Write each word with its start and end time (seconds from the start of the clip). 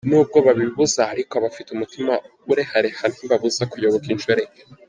N’ubwo 0.09 0.37
babibuza 0.45 1.01
ariko 1.13 1.31
abafite 1.39 1.69
umutima 1.71 2.13
urehareha 2.51 3.03
ntibibabuza 3.07 3.63
kuyoboka 3.71 4.07
inshoreke. 4.15 4.61